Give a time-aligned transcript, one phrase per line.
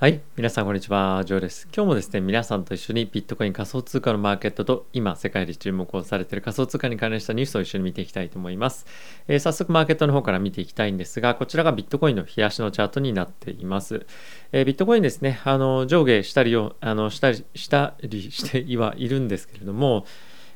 [0.00, 0.22] はい。
[0.34, 1.22] 皆さん、こんにちは。
[1.26, 1.68] ジョーです。
[1.76, 8.86] 今日もですね、皆さんと一緒にビットコイン仮想通貨のマーケットと今、世界で注目をされている仮想通貨に関連したニュースを一緒に見ていきたいと思います。
[9.28, 14.06] えー、早速、マーケットの方から見ていきたいんですが、こちらがビットコインの冷やしのチャートになっています。
[14.52, 20.06] えー、ビットコインですね、あの上下したりを、あのしたりしたりしてはいるんですけれども、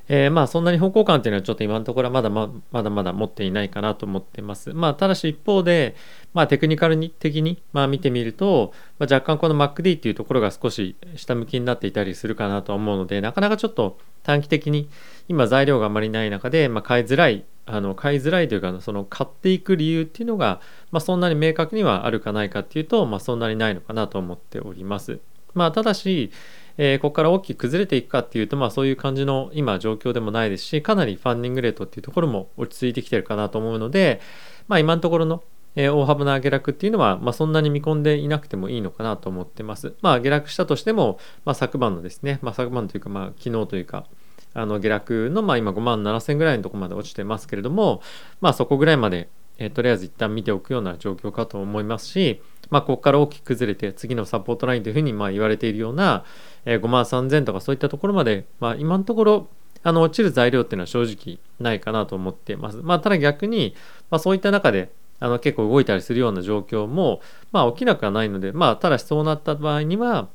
[0.07, 4.73] えー、まあそんなに方向感っていうのはちょっと今のところはまだままだまだ持っていないかなと思ってます。
[4.73, 5.95] まあただし一方で、
[6.33, 14.89] まあテクニカルに的にまあ見てみると、まあ、若干この MacD っていうところが少し下向きになっていたりするかなと思うので、なかなかちょっと短期的に
[15.27, 25.19] 今材料があまりない中で、まあ、買いづらい、あの買いづらいというか、その買っていく理由っていうのが、まあそんなに明確にはあるかないかっていうと、まあそんなにないのかなと思っております。
[25.55, 26.31] まあただし、
[26.77, 34.21] えー、ここから大きく崩れていくかっていうと、まあそういう感じの今状況でもないですし、かなりファンディングレートっていうところも落ち着いてきてるかなと思うので、
[34.67, 35.43] まあ今のところの
[35.75, 39.93] え大幅な下落っていうのは、まあ、そんなに見込んでいなくてもいいのかなと思ってます。
[40.01, 44.05] まあ、下落したとしても、まあ、昨晩のですね、まあ、昨晩というか、まあ、昨日というか、
[44.53, 48.01] あの下落の、まあ、今5万7000ぐらいのところまで落ちてますけれども、
[48.39, 56.25] まあ、そこぐらいまで、えー、とりあえず一旦見ておくような状況かと思いますし、まあ、ここから大きく崩れて次のサポートラインというふうにま言われているような、
[56.65, 59.47] えー、5万3000とかそういったところまで、まあ、今のところ
[59.83, 62.77] あの落ちる材料っていうのは正直ないかなと思ってます。
[62.77, 63.75] まあ、ただ逆に、
[64.09, 70.27] まあ、そういった中であの結構動いたりするような状況も、まあ、起きなくはないので、まあ、ただしそうなった場合には、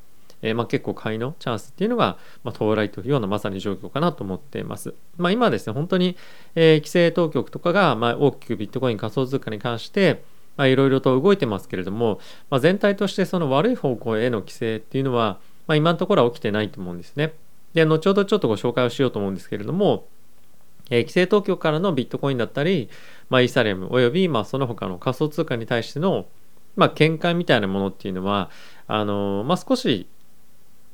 [0.42, 4.94] えー、まあ結構買いのチャンスっていうのが、まあ、到来というようなまさに状況かなと思っています。
[5.16, 6.16] まあ、今ですね、本当に、
[6.54, 10.22] えー、規制当局とかが、ま、大きくビットコイン仮想通貨に関して、
[10.58, 17.32] いろいろと動いてますけれども、まあ、全体としてその悪い方向への規制っていうのは、まあ、今のところは起きてないと思うんですね。
[17.74, 20.06] で、後ほどちょっとご紹介をしようと思うんですけれども、
[20.90, 22.90] えー、規制当局からのビットコインだったり、
[23.28, 26.26] まあ、イーサリアムおよびまあその他の仮想通貨に対しての、
[26.76, 28.50] まあ、見解みたいなものっていうのは
[28.88, 30.08] あの、まあ、少し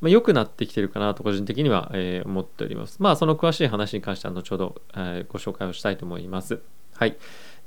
[0.01, 2.97] まあ、良くなってきてるかなと個人的には、えー、思っております。
[3.01, 6.61] まあその詳しい話に関しては後ほど、えー、ご紹介をしたいと思います。
[6.95, 7.17] はい。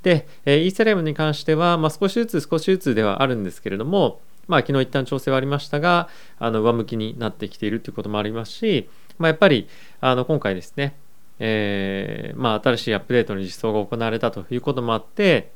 [0.02, 8.88] で、えー、イーサリアムに関しては、まあ、少しずつ少しずつではあるんですけれども、まあ、昨日一旦調整はありましたが、あの上向きになってきているということもありますし、
[9.18, 9.68] まあ、やっぱり
[10.00, 10.96] あの今回ですね、
[11.38, 15.52] えー、まあ、新しいアップデートの実装が行われたということもあって、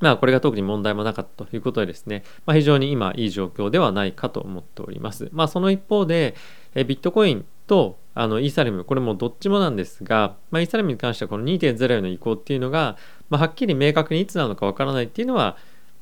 [0.00, 5.28] まあ、これが特に問題もなかったということでですね、まあ、非常に今いい状況ではないかと思っております。
[5.32, 6.34] まあ、その一方で、
[6.74, 12.96] えビットコインとあのイーサリム、これもどっちもなんですが、まあ、イーサリムに関してはこの2.0への移行っていうのが、
[13.28, 15.56] まあ、はっきり明確にいつなのかわからないっていうのは、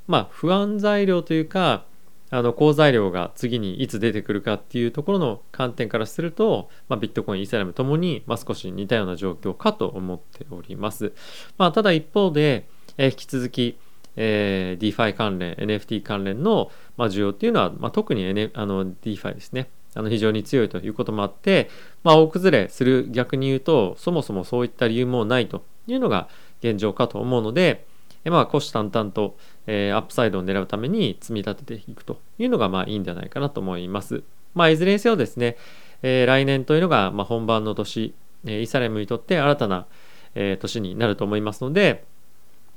[0.07, 1.85] まあ、不安材料というか、
[2.31, 11.13] あの好材料が次にいつ出てくるかっていうところの観点からすると、まあ、ビットコイン、イーサリアムともに、まあ、少し似たような状況かと思っております。
[11.59, 12.67] まあ、ただ一方で、
[12.99, 13.79] え、引き続き、
[14.17, 19.69] えー、DeFi 関連、NFT 関連の、まあ、需要っていうのは、まあ、特に、N、あの DeFi ですね。
[19.97, 21.71] あの非常に強いということもあって、
[22.03, 26.29] まあ、大崩れする逆に言うと、そもそもそういった理由もないというのが
[26.61, 27.87] 現状かと思うので、
[28.25, 34.23] えまあ、虎視眈々と、えー、アップサイドを狙うために積み立てていくというのがまあいいんじゃないかなと思います。
[34.55, 35.57] まあ、いずれにせよですね、
[36.03, 39.87] えー、来年というのがまあ本番の年、えー、イサレムにとって新たな、
[40.35, 42.05] えー、年になると思いますので、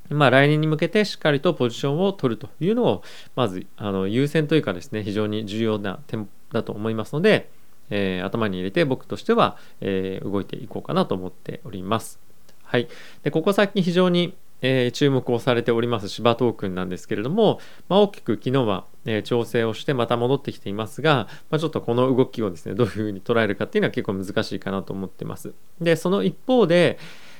[0.09, 3.03] まあ、来年に向けてしっかりとポジションを取るというのを、
[3.35, 7.50] まずあの優先というかですね、非常に重要な点だと思いますので、
[7.90, 12.19] えー、頭に入れて僕としては、えー、動いていこうかなと思っております。
[12.63, 12.88] はい。
[13.23, 25.53] で、ここ最近非常にえー、注目をされております芝トークンなんですけれども、まあ、大きく昨日は、え、調整をしてまた戻ってきていますが、まあ、ちょっとこの動きをですねどういうふうに捉えるかっていうのは結構難しいかなと思ってます。
[25.79, 26.97] でその一方で、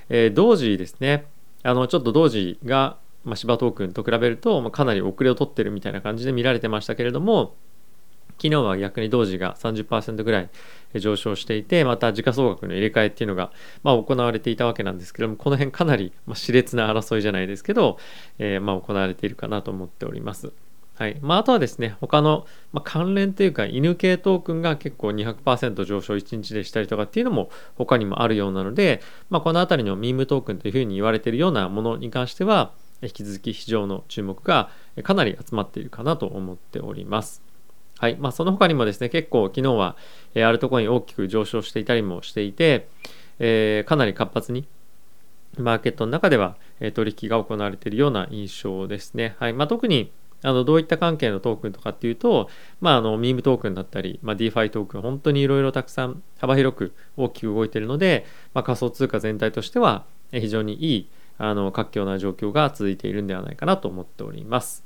[0.10, 1.26] え、同時ですね
[1.68, 7.56] あのちょっと同時が、まあ、芝トークンと比べると、まあ、かなり遅れを取ってるみたいな感じで見られてましたけれども
[8.38, 10.50] 昨日は逆に同時が30%ぐらい
[10.96, 13.52] 上昇していて、また時価総額の入れ替えっていうのが、
[13.82, 17.98] まあ、行われていたわけなんですけども、この辺かなりま熾烈な争いじゃないですけど、
[18.38, 20.54] えー、まあ行われているかなと思っております。
[20.98, 21.18] はい。
[21.22, 32.72] まあ、あとはですね、他の、まあ、関連というか、犬系トークンが結構200%上昇1日でしたりとかっていうのも他にもあるようなので、まあ、このあたりのミームトークンというふうに言われているようなものに関しては、
[33.04, 34.72] 引き続き市場の注目が
[35.04, 37.44] かなり集まっているかなと思っております。
[38.00, 39.96] はいまあ、その他にもですね結構昨日は、
[40.36, 42.88] えー、アルトコイン大きく上昇していたりもしていて、
[43.40, 44.68] えー、かなり活発に
[45.58, 49.36] マーケットの中では、え、取引が行われているような印象ですね。
[49.40, 50.12] はいまあ、特に
[50.44, 52.50] あのどういった関係のトークンとかっていうと、
[52.80, 64.84] まあ、あのミームトークンだったり、まあ、DeFi トークン本当にいろいろたくさん幅広く大きく動いているので、まあ、仮想通貨全体としては非常にいいあの活況な状況が続いているんではないかなと思っております。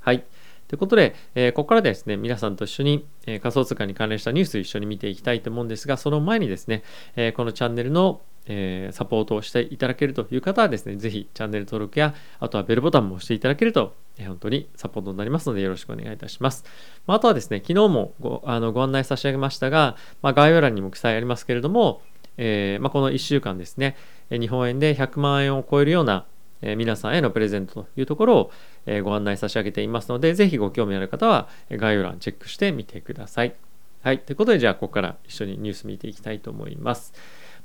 [0.00, 0.24] はい。
[0.68, 6.82] ということで、えー、ここからですね、皆さんと一緒に、えー、仮想通貨に関連したニュース一緒に見ていきたいと思うんですが、その前にですね、
[7.16, 13.94] えー、このチャンネルのえ、サポートをしていただけるという方はですね、ぜひチャンネル登録や、あとはベルボタンも押していただけると、
[14.26, 16.64] 本当にサポートになりますのでよろしくお願いいたします。
[17.06, 22.02] まあ、とはですね、昨日もごあのご案内差し上げましたが、まあ、概要欄にも記載ありますけれども、
[22.36, 23.96] えー、まあ、この1週間ですね、
[24.30, 26.26] 日本円で100万円を超えるような、
[26.60, 28.50] え皆さんへのプレゼントというところを、
[28.86, 33.54] えご案内差し上げていますので、ぜひご興味ある方は概要欄チェックしてみてください。
[34.02, 34.20] はい。
[34.20, 37.12] ということで、じゃあ、ここから一緒にニュース見ていきたいと思います。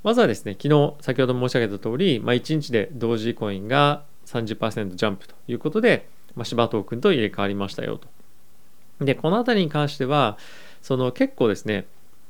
[0.04, 8.08] まずはですね、昨日、先ほど申し上げた通り、まあ、1日で同時コインが30%ジャンプということで、まあ、芝トークンと入れ替わりましたよと。
[9.06, 10.38] で、この辺りに関しては、
[10.82, 11.86] その結構ですね、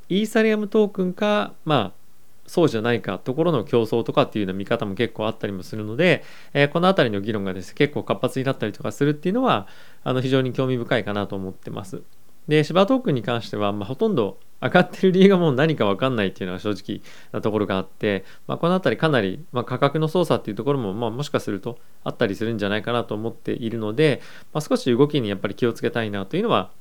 [0.09, 2.03] イーサリアムトークンか、まあ、
[2.45, 6.23] そうじゃないかところの競争とかっていうような見方も結構あったりもするので、
[6.53, 9.67] えー、この辺りの議論がですね結構活発になったりとかするっていうのは
[10.03, 12.01] あの非常に興味深いかなと思ってます。
[12.47, 17.01] で芝トークンに関しては、まあ、ほとんど上がってる理由がもう何か分かんないっていうのは正直
[17.31, 24.21] なところがあって、まあ、この辺りかなり、まあ、価格の操作っていうところも、まあ、もしかするとあったりするんじゃないかなと思っているので、
[24.53, 26.71] まあ、少し動きにやっぱり気をつけたいなというのは、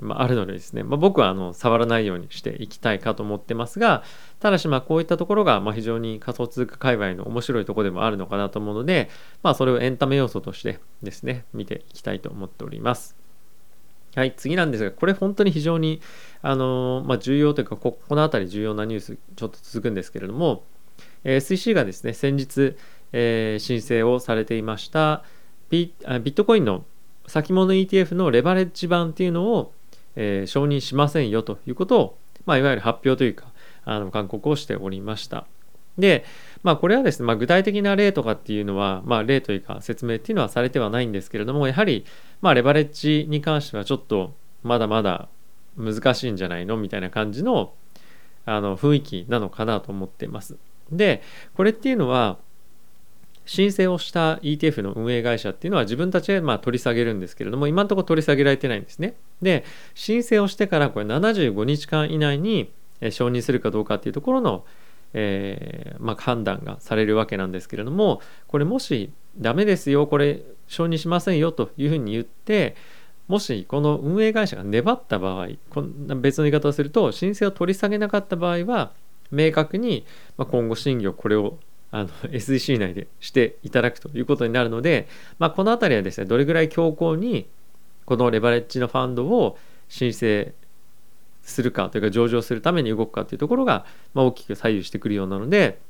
[0.00, 4.02] まあ、あるのでですね、まあ、僕はあの触らないようにしていきたいかと思ってますが
[4.38, 9.10] ただしまあこういったところがま非常に仮想通貨界隈の面白いところでもあるのかなと思うので、
[9.42, 13.19] まあ、それをエンタメ要素としてですね見ていきたいと思っております。
[14.14, 16.00] はい、次なんですが、これ本当に非常に、
[16.42, 20.64] あのまあ、重要というかこ、この辺り重要なニュース、ちょっと続くんですけれども、
[21.24, 22.76] えー、SEC がですね、先日、
[23.12, 25.24] えー、申請をされていました
[25.68, 26.84] ビビットコインの
[27.26, 29.72] 先物 ETF のレバレッジ版っていうのを、
[30.16, 33.46] え、承認しませんよということを、まあ、いわゆる発表というか、
[33.84, 35.46] あの勧告をしておりました。
[35.98, 36.24] で、
[36.62, 42.04] まあ、これはですね、まあ、具体的な例とかっていうのは、まあ、例というか説明っていうのはされてはないんですけれども、やはり、
[42.42, 45.28] まあ、レバレッジに関してはちょっとまだまだ
[45.76, 47.72] 難しいんじゃないのみたいな感じの
[48.46, 50.56] あの雰囲気なのかなと思っています。
[50.90, 51.22] で、
[51.54, 52.38] これっていうのは、
[53.46, 59.14] 申請をした ETF の運営会社っていうのは自分たちでま取り下げるんですけれども、今のところ取り下げられてないんですね。
[59.42, 59.64] で、
[59.94, 62.70] 申請をしてからこれ75日間以内に
[63.10, 64.64] 承認するかどうかっていうところの
[65.12, 72.76] えー、まあ、判断がされるわけなんですけれどもこれもしダメですよこれ承認しませんよというふうに言って
[73.26, 78.92] もしこの運営会社が粘った場合こんな別の言い方をすると申請を取り下げなかった場合は
[79.30, 80.04] 明確に
[80.36, 81.58] 今後審議をこれを
[81.92, 85.08] あの SEC 内でしていただくということになるので、
[85.38, 87.48] まあ、この辺りはですねどれぐらい強硬に
[88.04, 89.56] このレバレッジのファンドを
[89.88, 90.52] 申請
[91.42, 93.84] するかというか上場するために動くかというところが、
[94.14, 95.80] まあ、大きく左右してくるようなので、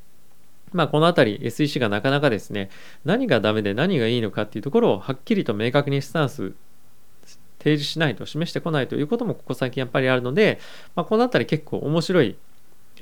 [0.72, 2.70] まあ、この辺り SEC がなかなかですね
[3.04, 6.52] 何がダメで何がいいのかっていうところをはっきりと明確にスタンス
[7.58, 10.60] 提示しないと示してこないということもここ最近やっぱりあるので、
[10.94, 12.36] まあ、この辺り結構面白い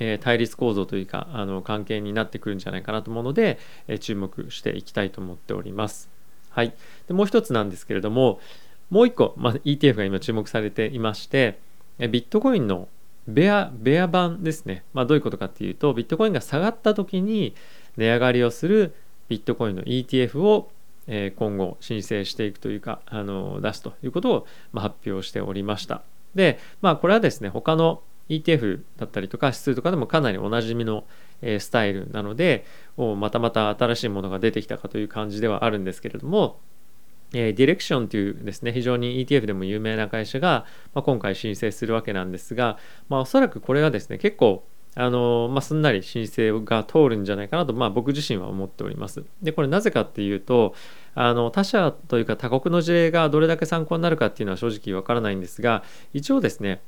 [0.00, 3.58] え対立構造というかあの関係になってくるんじゃないかなと思うので、
[3.88, 6.08] え注目していきたいと思っております。
[6.50, 6.74] はい、
[7.06, 8.40] でもう一つなんですけれども
[8.90, 11.58] もう一個、まあ、ETF が今注目されていまして
[11.98, 12.88] ビットコインの
[13.26, 17.54] ベアベア版ですね、まあ、どういうことかっていうとビットコインが下がった時に
[17.96, 18.94] 値上がりをする
[19.28, 20.70] ビットコインの ETF を
[21.36, 26.02] 今後申請していくというかあの出すということを発表しておりました。
[26.34, 31.04] でまあこれはですね他の ETF だったりとか指数とかでもかなりおなじみの
[31.42, 32.64] スタイルなので
[32.96, 36.60] またまた新しいものが出てきたかという感じではあるんですけれども
[37.32, 49.24] えー、ディレクションというですね非常に ETF でも有名な会社が、まあ、今回申請するわけなんですが、まあ、おそらくこれがですね結構あのまあ、すんなり申請が通るんじゃないかなと、まあ、僕自身は思っております。
[49.40, 50.74] でこれなぜかっていうと
[51.14, 56.80] あの他社というか他国の事例がどれだけ参考になるかっていうのは正直わからないんですが一応ですね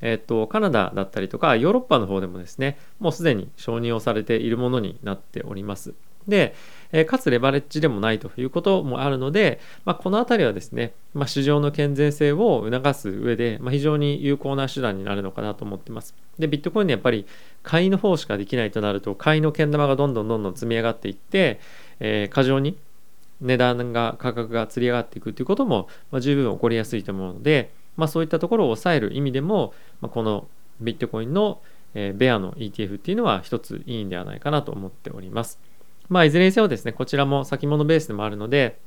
[0.00, 5.92] えっと、カナダだったりとかヨーロッパの方でもですねもうすでに承認をされているものになっております。
[6.30, 6.54] で、
[6.92, 16.14] えかつレバレッジでもないということもあるので、まあ、この辺りはですね、まあ、市場の健全性を促す上で、まあ、非常に有効な手段になるのかなと思ってます。
[16.38, 17.26] で、ビットコインでやっぱり
[17.62, 21.60] 買いの方しかできないとなると、買いの剣玉がどんどんどんどん積み上がっていって、
[22.00, 22.76] えー、過剰に
[23.40, 30.48] 値段が価格がつり上がっていくということも、ま、十分起こりやすいと思うので、ま、そういったところを抑える意味でも、ま、この
[30.80, 31.60] ビットコインの、
[31.94, 35.69] え、ベアの ETF っていうのは一ついいんではないかなと思っております。
[36.10, 38.78] まあ、いずれにせよですね、こちらも先物ベースでもあるので、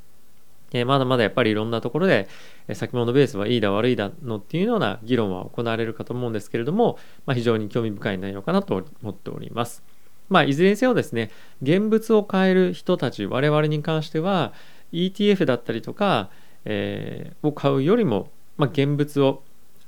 [0.73, 2.27] えまだまだやっぱりいろんなところで、
[2.67, 9.83] え先物ベースはいいだ悪いだのっていうような議論は行われるかと思うんですけれども、まあ、非常に興味深い内容かなと思っております。
[10.29, 14.51] まあ、いずれにせよですね、現物を買える人たち、我々に関しては、
[14.91, 16.29] ETF だったりとか、
[16.65, 19.43] えー、を買うよりも、まあ、現物を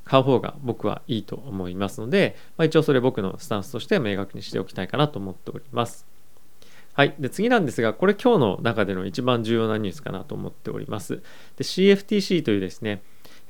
[0.06, 6.06] 買う方が僕はいいと思いますので、まあ、一応それ僕のスタンスとして明確にしておきたいかなと思っております。
[6.96, 7.14] はい。
[7.20, 11.18] で、次なんですが、これ今日の中での一番重要なニュースかなと思っております。
[11.58, 13.02] で、CFTC というですね、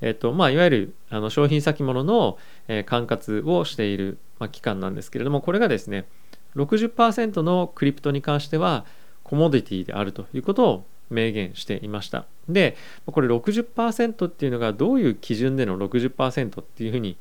[0.01, 6.07] えっ、と、まあ、いわゆるあの商品先物の、えー、管轄をしている、まあ、機関なんですけれども、これがですね、
[6.55, 8.83] 60%のクリプトに関しては
[9.23, 12.25] コモディティであるということを明言していました。
[12.49, 12.75] で、
[13.05, 17.15] これ60%っていうのがどういう基準での60%っていうふうに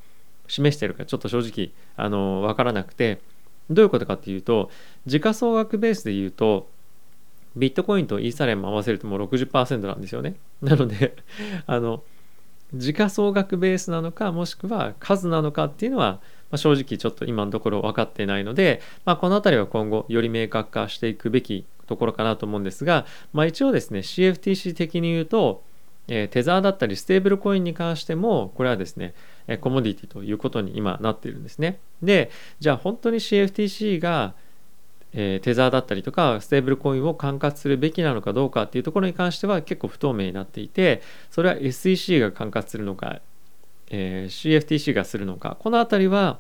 [0.47, 3.21] 示してるかちょっと正直あの分からなくて
[3.71, 4.71] どういうことかっていうと
[5.07, 6.69] 時価総額ベースで言うと
[7.57, 10.35] ビットコインとイーサリアム合わせるともう60%なんですよね。
[10.61, 11.17] なので
[11.67, 12.03] あの
[12.75, 16.15] 時価総額ベースなのかもしくは数なのかっていうのは、
[16.51, 25.63] まあ、正直ちょっと今のところ分かってないので、まあ、この辺りは今後より明確化していくべきところかなと思うんですが、まあ、一応ですね CFTC 的に言うと、
[26.09, 29.15] え、テザーだったりステーブルコインに関してもこれはですね
[29.61, 32.31] コモディティということに今なっているんですねで
[32.61, 34.35] じゃあ本当に CFTC が
[35.17, 43.21] え、テザーだったりとかステーブルコインを管轄するべきなのかどうかっていうところに関しては結構不透明になっていてそれは SEC が管轄するのか、
[43.91, 46.39] え、CFTC がするのかこの辺りは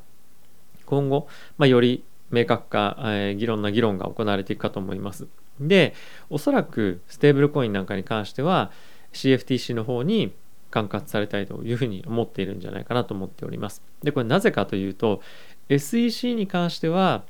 [0.86, 5.28] 今後、まあ、より明確化、え、議論な議論が行われていくかと思います。
[5.60, 5.94] で、
[6.30, 8.72] おそらくステーブルコインなんかに関しては
[9.14, 10.32] CFTC の方に
[10.70, 13.82] 管轄されたいというふうに思っているんじゃないかなと思っております。
[14.02, 15.22] で、これなぜかというと
[15.68, 17.22] SEC に関しては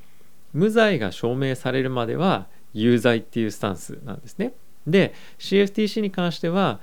[0.52, 4.54] 無罪が証明されるまでは有罪っていうスタンスなんですね。
[4.86, 6.80] で、CFTC に関しては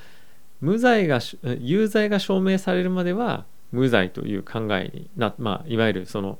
[0.61, 1.19] 無罪が
[1.59, 6.37] 有罪が証明されるまでは無罪という考えにな、まあ、いわゆるその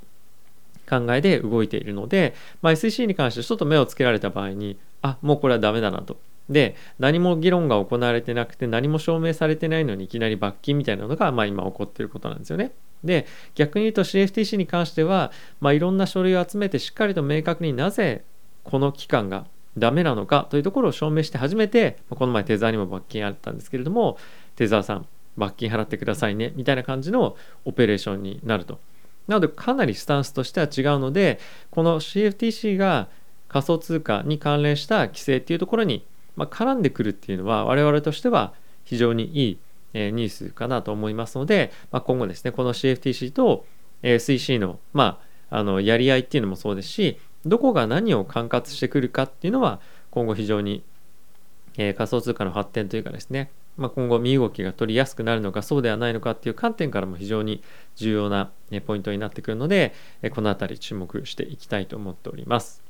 [0.89, 6.18] 考えで動いているので、まあ、SEC に関してちょっと目をつけられた場合にあもうこれはダメだなと。
[6.51, 12.72] で何も議論が行われてなくて何も証明されてないのにいきなり罰金みたいなのが、まあ、今起こってることなんですよね。
[13.03, 18.24] で逆に言うと CFTC に関しては、まあ、いろんな書類を集めてしっかりと明確になぜ
[18.63, 24.17] この期間がダメなのかというところを証明して初めてこの前テザーにも罰金あったんですけれども
[24.55, 28.79] テザーさん罰金払ってくださいねみたいな感じのオペレーションになると。
[29.27, 31.39] なのでかなりスタンスとしては違うので
[31.70, 33.08] この CFTC が
[33.51, 36.05] 仮想通貨に関連した規制っていうところに、
[36.36, 39.60] まあ、絡んでくるっていうのは我々としては非常にいい、
[39.94, 43.66] え、ニュースかなと思いますので、まあ、今後ですねこの CFTC と
[44.04, 45.20] SEC の,、ま
[45.50, 49.80] あ、あのやり合いっていうのもそうですしどこが何を管轄してくるかっていうのは
[50.12, 50.84] 今後非常に、
[51.78, 57.64] え、仮想通貨の発展というかですねまあ、今後身動きが取りやすくなるのかそうではないのかっていう観点からも非常に
[57.96, 58.52] 重要な
[58.86, 59.94] ポイントになってくるので
[60.36, 62.84] この辺り注目していきたいと思っております。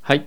[0.00, 0.26] はい。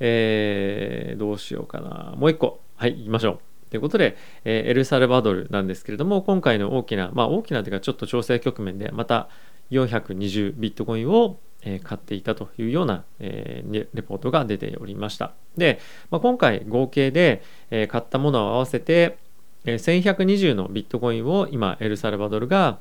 [0.00, 2.14] えー、どうしようかな。
[2.16, 2.60] もう一個。
[2.76, 3.70] はい、行きましょう。
[3.70, 9.28] ということで、えー、エルサルバドルなんですけれども、今回の大きな、まあ大きなというかちょっと調整局面でまた
[9.70, 15.32] 420ビットコインをえ買っていたというような、えレポートが出ておりました。
[15.56, 19.18] で、まあ、今回合計で、え買ったものを合わせて、
[19.64, 22.78] え1120のビットコインを今エルサルバドルが、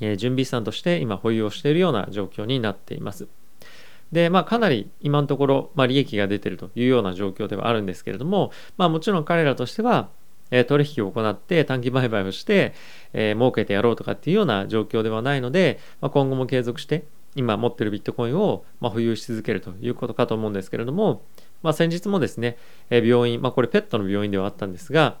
[0.00, 3.28] え準備資産として今保有をしているような状況になっています。
[4.12, 10.08] で、まあ、かなり今のところ、まあ、利益が出てるというような状況ではあるんですけれども、まあ、もちろん彼らとしては、
[10.50, 12.74] え取引を行って短期売買をして、
[13.12, 21.22] えー、儲けてやろうとかっていうような状況ではないので、まあ、今後も継続して今持ってるビットコインを、ま保有し続けるということかと思うんですけれども、
[21.62, 22.56] まあ、先日もですね、
[22.90, 25.16] え病院、まあ、これペットの病院ではあったんですが、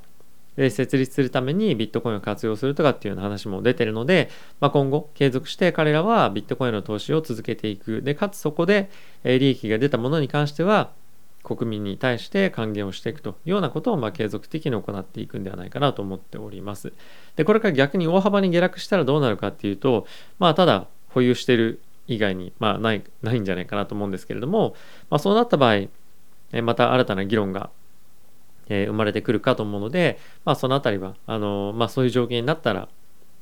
[0.56, 4.30] で設立するためにビットコインを活用するとかっていうような話も出てるので、
[4.60, 8.02] まあ、今後継続して彼らはビットコインの投資を続けていく。
[8.02, 8.90] で、かつそこで、
[9.24, 10.90] 利益が出たものに関しては、
[11.44, 16.92] 国民に対して還元をしていくというようなことをま継続的に行っていくんではないかなと思っております。
[17.36, 20.06] で、これから逆に大幅に下落したらどうなるかっていうと、
[20.38, 24.74] まあ、ただ保有してる以外に、まあ、ないないんじゃないかなと思うんですけれども、
[25.10, 25.88] まあ、そうなった場合、
[26.62, 27.70] また新たな議論が、
[28.68, 32.88] えー、生まれてくるかと思うので、まあ、そのあたりはあのまあ、そういう条件になったら、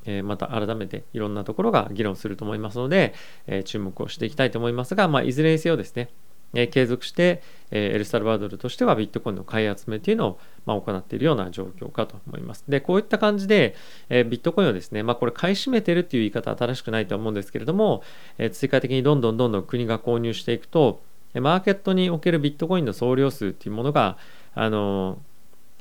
[0.05, 3.14] えー、また改めていろんなところが議論すると思いますので、
[3.47, 6.11] え、注目をしていきたいと思いますが、まあ、いずれにせよですね、
[6.55, 12.64] え継続して、えエルサルバドルとしてはビットコインの買い集めというのを、ま行っているような状況かと思います。
[12.69, 13.75] で、こういった感じで、
[14.09, 18.02] えビットコインをですね、まあ、これ買い占めてるっていう言い方は正しくないと思うんですけれども、
[18.38, 21.02] え追加的にどんどんどんどん国が購入していくと、
[21.35, 24.19] マーケットにおけるビットコインの総量数っていうものが、
[24.55, 25.19] あの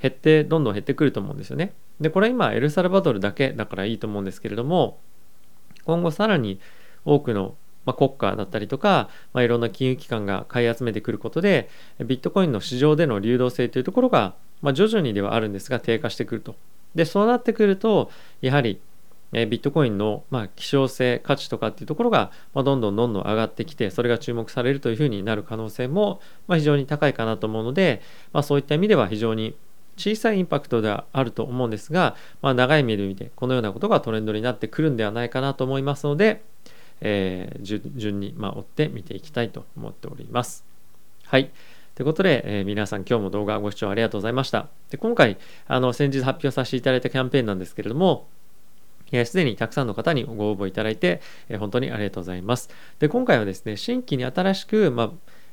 [0.02, 1.74] 減って、どんどん減ってくると思うんですよね。
[2.00, 5.00] で、これ今、エルサルバドルだけだからいいと思うんですけれども、
[5.86, 6.60] 今後さらに
[7.06, 11.68] 多くのまあ、国家だったりとか、まあ、いろんな金融機関が買い集めてくることで
[12.06, 16.56] ビットコインの市場での流動性というところがまあ、徐々にではあるんですが低下してくると。
[16.96, 18.12] でそうなってくると
[18.42, 18.80] やはり
[19.34, 28.02] えビットコインの、まあ、希少性価値とかっていうところが、まあ、どんどんどんどん上がってきてそれが注目されるというふうになる可能性も、まあ、非常に高いかなと思うので、
[28.34, 29.56] まあ、そういった意味では非常に
[29.98, 36.44] 小さいインパクトではあると思うんですが、まあ、長い目で見てこのようなことがトレンドになってくるんではないかなと思いますので、
[37.02, 40.66] えー、順に、ま、追って見ていきたいと思っております。
[41.26, 41.52] はい。
[41.96, 44.68] ということで、えー、皆さん今日も動画ご視聴ありがとうございました。
[44.90, 48.28] で今回あの先日発表させていただいたキャンペーンなんですけれども、
[49.26, 52.70] すでにたくさんの方にご応募いただいて、え、本当にありがとうございます。
[53.00, 55.12] で今回はですね、新規に新しく、まあ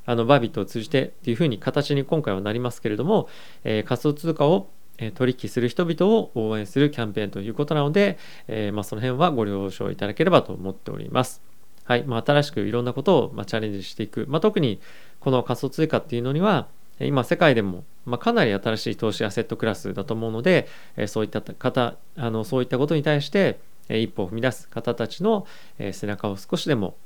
[0.09, 3.29] あのバービットを通じてっていうふうに形に今回はなりますけれども、
[3.62, 4.71] えー、仮想通貨を
[5.15, 11.43] 取引する人々を応援するキャンペーンということなので、えー、まあ、その辺はご了承いただければと思っております。
[11.85, 12.05] はい。
[12.05, 14.25] まあ、新しくいろんなことを、まチャレンジしていく。
[14.29, 14.81] まあ、特に
[15.21, 16.69] この仮想通貨っていうのには、
[17.00, 25.47] 今世界でも、まあ、かなり新しい投資アセットクラスだと思うので、えそういった方あのそういったことに対して、え一歩を踏み出す方たちの、
[25.78, 26.97] え背中を少しでも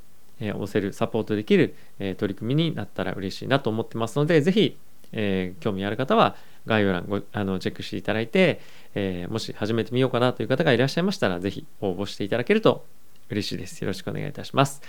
[0.40, 4.76] え押せる、サポートできる、え取り組みになったら嬉しいなと思ってますので、ぜひ、
[5.12, 8.61] え興味ある方は概要欄ごあのチェックしていただいて、
[8.94, 12.84] えもし始めてみようかなという方がいらっしゃいましたら、ぜひ応募していただけると
[13.30, 13.80] 嬉しいです。
[13.82, 14.82] よろしくお願いいたします。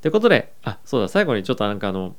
[0.00, 2.14] ということで、あ、そうだ、最後にちょっとなんかあの、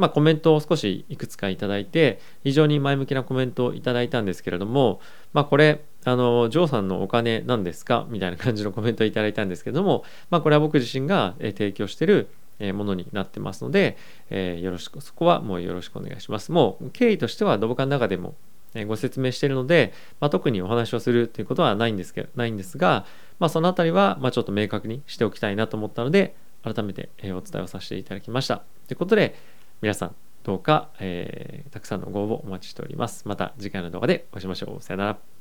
[0.00, 5.00] まあ、コメントを少しいくつかいただいて、非常に前向きなコメントをいただいたんですけれども、
[5.34, 8.06] まあ、これ、あの、ジョーさんのお金なんですか？
[8.08, 12.28] みたいな感じのコメントをいただいたんですけども、まあ、これは僕自身が提供している
[12.74, 13.98] ものになってますので、
[14.30, 16.50] えー、よろしく、そこはもうよろしくお願いします。
[16.50, 18.34] もう経緯としてはドボカの中でも
[18.86, 23.04] ご説明しているので、まあ、特にお話をするということはないんですけど、ないんですが、
[23.38, 28.62] まあ、そのあたりは、まあ、ちょっと明確にしておきたいなと思ったので、改めてお伝えをさせていただきました。
[28.86, 29.34] ということで、
[29.80, 33.26] 皆さん、どうか、えー、たくさんのご応募お待ちしております。
[33.26, 34.82] また次回の動画でお会いしましょう。
[34.82, 35.39] さよなら。